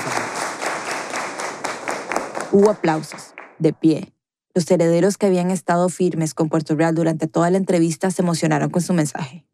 [2.53, 4.13] Hubo aplausos, de pie.
[4.55, 8.71] Los herederos que habían estado firmes con Puerto Real durante toda la entrevista se emocionaron
[8.71, 9.47] con su mensaje.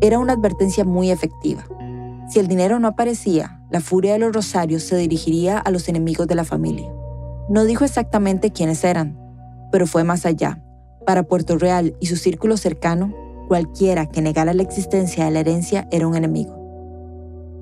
[0.00, 1.66] Era una advertencia muy efectiva.
[2.30, 6.28] Si el dinero no aparecía, la furia de los rosarios se dirigiría a los enemigos
[6.28, 6.90] de la familia.
[7.48, 9.18] No dijo exactamente quiénes eran,
[9.72, 10.62] pero fue más allá.
[11.04, 13.14] Para Puerto Real y su círculo cercano,
[13.48, 16.64] cualquiera que negara la existencia de la herencia era un enemigo.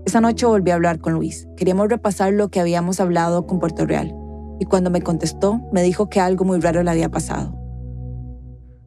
[0.04, 1.48] Esa noche volví a hablar con Luis.
[1.56, 4.14] Queríamos repasar lo que habíamos hablado con Puerto Real.
[4.62, 7.52] Y cuando me contestó, me dijo que algo muy raro le había pasado.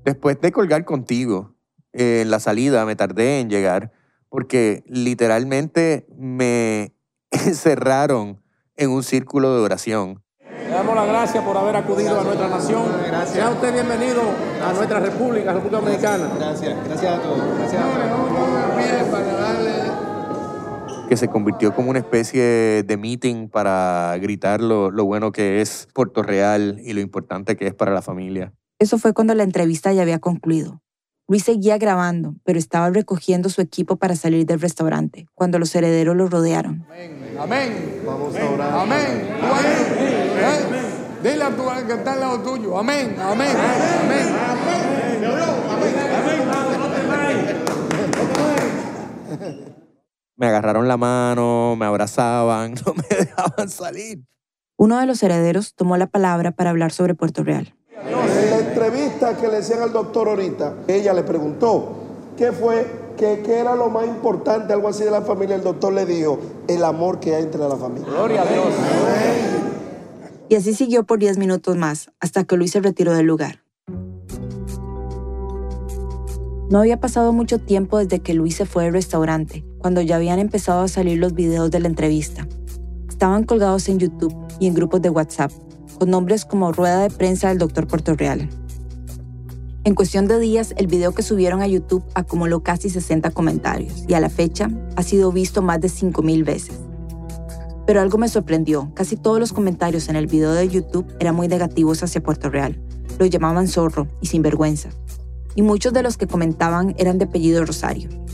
[0.05, 1.57] Después de colgar contigo
[1.91, 3.91] eh, en la salida, me tardé en llegar
[4.29, 6.93] porque literalmente me
[7.31, 8.41] encerraron
[8.77, 10.23] en un círculo de oración.
[10.39, 12.83] Le damos las gracias por haber acudido a nuestra nación.
[13.07, 13.33] Gracias.
[13.33, 14.21] Sea usted bienvenido
[14.65, 16.29] a nuestra República, República Dominicana.
[16.39, 17.57] Gracias, gracias a todos.
[17.59, 19.24] Gracias a todos.
[21.07, 25.87] Que se convirtió como una especie de meeting para gritar lo, lo bueno que es
[25.93, 28.53] Puerto Real y lo importante que es para la familia.
[28.79, 30.81] Eso fue cuando la entrevista ya había concluido.
[31.27, 36.15] Luis seguía grabando, pero estaba recogiendo su equipo para salir del restaurante, cuando los herederos
[36.15, 36.85] lo rodearon.
[36.87, 37.37] Amén.
[37.39, 38.01] Amén.
[38.05, 38.73] Vamos a orar.
[38.73, 39.27] Amén.
[40.37, 40.85] ¿Eh?
[41.23, 42.77] Dile a tu que está al lado tuyo.
[42.77, 43.15] Amén.
[43.19, 43.55] Amén.
[49.39, 49.74] Amén.
[50.37, 54.23] Me agarraron la mano, me abrazaban, no me dejaban salir.
[54.77, 57.73] Uno de los herederos tomó la palabra para hablar sobre Puerto Real.
[58.05, 61.95] En la entrevista que le hacían al doctor ahorita, ella le preguntó
[62.37, 62.85] qué fue,
[63.17, 65.55] qué, qué era lo más importante, algo así de la familia.
[65.55, 68.05] El doctor le dijo, el amor que hay entre la familia.
[68.09, 68.65] Gloria a Dios.
[70.49, 73.63] Y así siguió por 10 minutos más, hasta que Luis se retiró del lugar.
[76.69, 80.39] No había pasado mucho tiempo desde que Luis se fue del restaurante, cuando ya habían
[80.39, 82.47] empezado a salir los videos de la entrevista.
[83.07, 85.51] Estaban colgados en YouTube y en grupos de WhatsApp,
[85.99, 87.85] con nombres como Rueda de Prensa del Dr.
[87.85, 88.49] Puerto Real.
[89.83, 94.15] En cuestión de días, el video que subieron a YouTube acumuló casi 60 comentarios y
[94.15, 96.79] a la fecha ha sido visto más de 5.000 veces.
[97.85, 101.47] Pero algo me sorprendió, casi todos los comentarios en el video de YouTube eran muy
[101.47, 102.81] negativos hacia Puerto Real.
[103.19, 104.89] Lo llamaban zorro y sinvergüenza.
[105.53, 108.24] Y muchos de los que comentaban eran de apellido Rosario.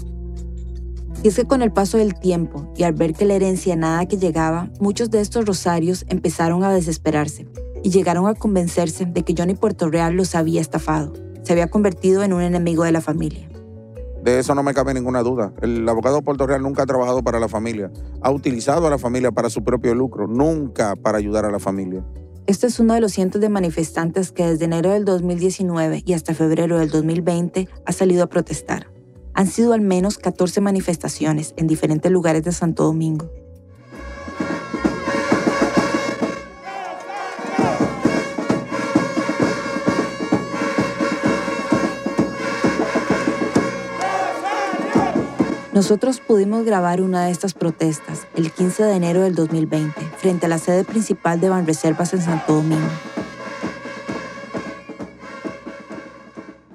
[1.24, 4.08] Y es que con el paso del tiempo y al ver que la herencia nada
[4.08, 7.48] que llegaba, muchos de estos rosarios empezaron a desesperarse
[7.84, 11.14] y llegaron a convencerse de que Johnny Puerto Real los había estafado.
[11.44, 13.48] Se había convertido en un enemigo de la familia.
[14.24, 15.54] De eso no me cabe ninguna duda.
[15.62, 17.92] El abogado Puerto Real nunca ha trabajado para la familia.
[18.22, 22.04] Ha utilizado a la familia para su propio lucro, nunca para ayudar a la familia.
[22.46, 26.34] Este es uno de los cientos de manifestantes que desde enero del 2019 y hasta
[26.34, 28.91] febrero del 2020 ha salido a protestar.
[29.42, 33.28] Han sido al menos 14 manifestaciones en diferentes lugares de Santo Domingo.
[45.74, 50.50] Nosotros pudimos grabar una de estas protestas el 15 de enero del 2020 frente a
[50.50, 53.21] la sede principal de Banreservas en Santo Domingo.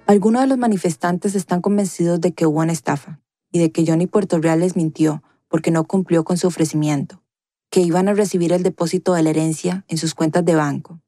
[0.08, 3.18] Algunos de los manifestantes están convencidos de que hubo una estafa
[3.50, 7.24] y de que Johnny Puerto Real les mintió porque no cumplió con su ofrecimiento,
[7.70, 11.00] que iban a recibir el depósito de la herencia en sus cuentas de banco.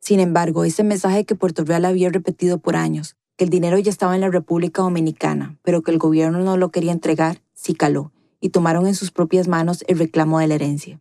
[0.00, 3.90] Sin embargo, ese mensaje que Puerto Real había repetido por años, que el dinero ya
[3.90, 8.10] estaba en la República Dominicana, pero que el gobierno no lo quería entregar, sí caló,
[8.40, 11.00] y tomaron en sus propias manos el reclamo de la herencia.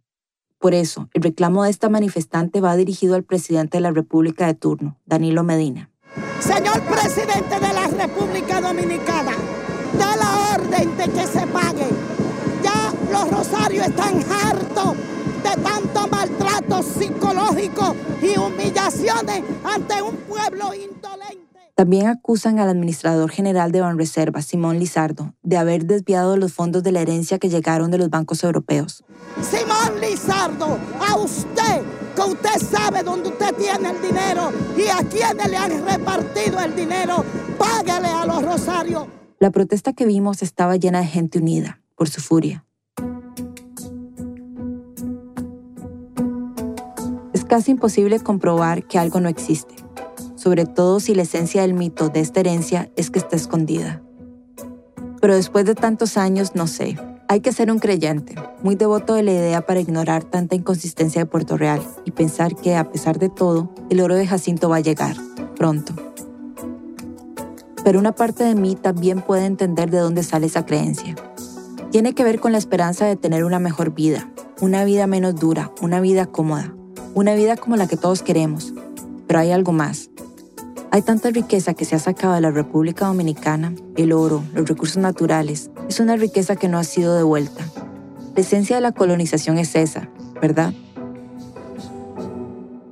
[0.59, 4.53] Por eso, el reclamo de esta manifestante va dirigido al presidente de la República de
[4.53, 5.90] turno, Danilo Medina.
[6.41, 9.33] Señor presidente de la República Dominicana,
[9.97, 11.87] da la orden de que se pague.
[12.63, 14.95] Ya los rosarios están hartos
[15.43, 20.73] de tanto maltrato psicológico y humillaciones ante un pueblo.
[21.81, 26.91] También acusan al administrador general de Banreservas, Simón Lizardo, de haber desviado los fondos de
[26.91, 29.03] la herencia que llegaron de los bancos europeos.
[29.41, 31.81] Simón Lizardo, a usted,
[32.15, 36.75] que usted sabe dónde usted tiene el dinero y a quiénes le han repartido el
[36.75, 37.25] dinero,
[37.57, 39.07] págale a los rosarios.
[39.39, 42.63] La protesta que vimos estaba llena de gente unida por su furia.
[47.33, 49.81] Es casi imposible comprobar que algo no existe
[50.41, 54.01] sobre todo si la esencia del mito de esta herencia es que está escondida.
[55.21, 59.21] Pero después de tantos años, no sé, hay que ser un creyente, muy devoto de
[59.21, 63.29] la idea para ignorar tanta inconsistencia de Puerto Real y pensar que, a pesar de
[63.29, 65.15] todo, el oro de Jacinto va a llegar,
[65.55, 65.93] pronto.
[67.83, 71.13] Pero una parte de mí también puede entender de dónde sale esa creencia.
[71.91, 75.71] Tiene que ver con la esperanza de tener una mejor vida, una vida menos dura,
[75.83, 76.73] una vida cómoda,
[77.13, 78.73] una vida como la que todos queremos.
[79.27, 80.09] Pero hay algo más.
[80.93, 84.97] Hay tanta riqueza que se ha sacado de la República Dominicana, el oro, los recursos
[84.97, 87.65] naturales, es una riqueza que no ha sido devuelta.
[88.35, 90.09] La esencia de la colonización es esa,
[90.41, 90.73] ¿verdad?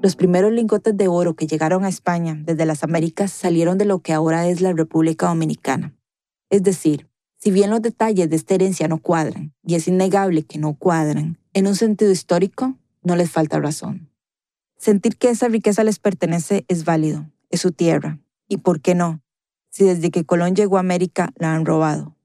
[0.01, 3.99] Los primeros lingotes de oro que llegaron a España desde las Américas salieron de lo
[3.99, 5.93] que ahora es la República Dominicana.
[6.49, 10.57] Es decir, si bien los detalles de esta herencia no cuadran, y es innegable que
[10.57, 14.09] no cuadran, en un sentido histórico, no les falta razón.
[14.77, 19.21] Sentir que esa riqueza les pertenece es válido, es su tierra, y por qué no,
[19.69, 22.15] si desde que Colón llegó a América la han robado.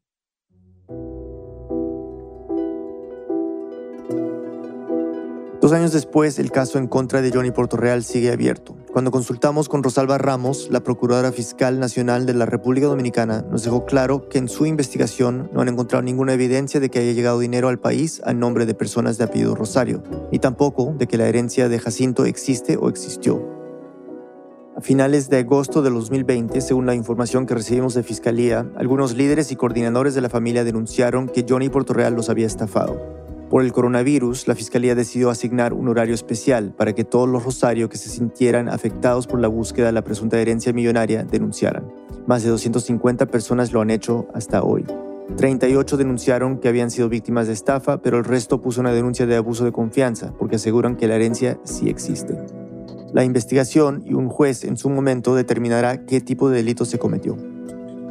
[5.65, 8.77] Dos años después, el caso en contra de Johnny Portorreal sigue abierto.
[8.93, 13.87] Cuando consultamos con Rosalba Ramos, la Procuradora Fiscal Nacional de la República Dominicana, nos dejó
[13.87, 17.69] claro que en su investigación no han encontrado ninguna evidencia de que haya llegado dinero
[17.69, 21.71] al país a nombre de personas de apellido Rosario, ni tampoco de que la herencia
[21.71, 23.54] de Jacinto existe o existió.
[24.77, 29.53] A finales de agosto de 2020, según la información que recibimos de Fiscalía, algunos líderes
[29.53, 33.01] y coordinadores de la familia denunciaron que Johnny Portorreal los había estafado.
[33.51, 37.89] Por el coronavirus, la Fiscalía decidió asignar un horario especial para que todos los Rosario
[37.89, 41.93] que se sintieran afectados por la búsqueda de la presunta herencia millonaria denunciaran.
[42.27, 44.85] Más de 250 personas lo han hecho hasta hoy.
[45.37, 49.37] 38 denunciaron que habían sido víctimas de estafa, pero el resto puso una denuncia de
[49.37, 52.64] abuso de confianza porque aseguran que la herencia sí existe.
[53.15, 57.37] La investigación y un juez en su momento determinará qué tipo de delito se cometió.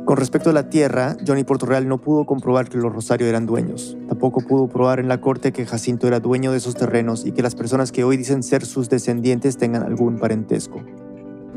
[0.05, 3.97] Con respecto a la tierra, Johnny Portorreal no pudo comprobar que los Rosario eran dueños.
[4.07, 7.41] Tampoco pudo probar en la corte que Jacinto era dueño de esos terrenos y que
[7.41, 10.81] las personas que hoy dicen ser sus descendientes tengan algún parentesco.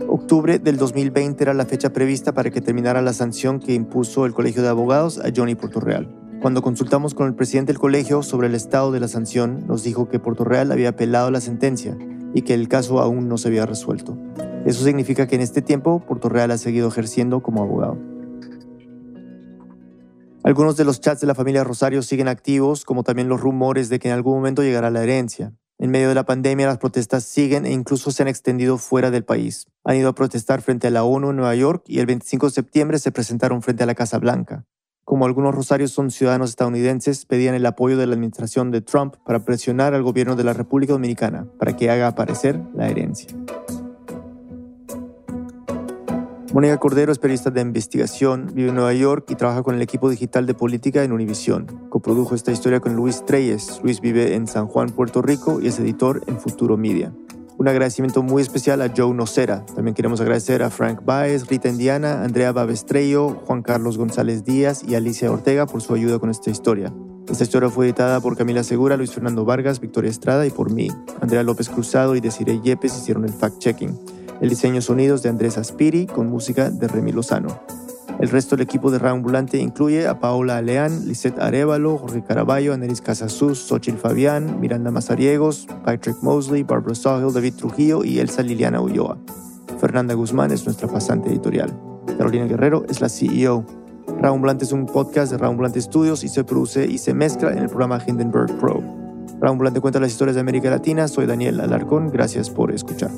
[0.09, 4.35] Octubre del 2020 era la fecha prevista para que terminara la sanción que impuso el
[4.35, 6.13] Colegio de Abogados a Johnny Portorreal.
[6.43, 10.09] Cuando consultamos con el presidente del colegio sobre el estado de la sanción, nos dijo
[10.09, 11.97] que Portorreal había apelado la sentencia
[12.37, 14.15] y que el caso aún no se había resuelto.
[14.67, 17.97] Eso significa que en este tiempo Portorreal ha seguido ejerciendo como abogado.
[20.45, 23.99] Algunos de los chats de la familia Rosario siguen activos, como también los rumores de
[23.99, 25.55] que en algún momento llegará la herencia.
[25.79, 29.25] En medio de la pandemia, las protestas siguen e incluso se han extendido fuera del
[29.25, 29.67] país.
[29.83, 32.53] Han ido a protestar frente a la ONU en Nueva York y el 25 de
[32.53, 34.67] septiembre se presentaron frente a la Casa Blanca.
[35.07, 39.45] Como algunos rosarios son ciudadanos estadounidenses, pedían el apoyo de la administración de Trump para
[39.45, 43.29] presionar al gobierno de la República Dominicana para que haga aparecer la herencia.
[46.53, 50.11] Mónica Cordero es periodista de investigación, vive en Nueva York y trabaja con el equipo
[50.11, 51.67] digital de política en Univision.
[51.89, 53.81] Coprodujo esta historia con Luis Treyes.
[53.85, 57.13] Luis vive en San Juan, Puerto Rico y es editor en Futuro Media.
[57.59, 59.65] Un agradecimiento muy especial a Joe Nocera.
[59.75, 64.95] También queremos agradecer a Frank Baez, Rita Indiana, Andrea Babestrello, Juan Carlos González Díaz y
[64.95, 66.93] Alicia Ortega por su ayuda con esta historia.
[67.31, 70.89] Esta historia fue editada por Camila Segura, Luis Fernando Vargas, Victoria Estrada y por mí.
[71.23, 73.99] Andrea López Cruzado y Desiree Yepes hicieron el fact-checking.
[74.43, 77.59] El diseño sonidos de Andrés Aspiri con música de Remy Lozano.
[78.19, 83.03] El resto del equipo de Ambulante incluye a Paola Aleán, Lisette Arevalo, Jorge Caraballo, Anelis
[83.03, 89.19] Casasus, Xochitl Fabián, Miranda Mazariegos, Patrick Mosley, Barbara Sahel, David Trujillo y Elsa Liliana Ulloa.
[89.79, 91.73] Fernanda Guzmán es nuestra pasante editorial.
[92.17, 93.65] Carolina Guerrero es la CEO.
[94.23, 97.69] Ambulante es un podcast de Ambulante Studios y se produce y se mezcla en el
[97.69, 98.83] programa Hindenburg Pro.
[99.43, 101.07] Ambulante cuenta las historias de América Latina.
[101.07, 102.11] Soy Daniel Alarcón.
[102.11, 103.11] Gracias por escuchar.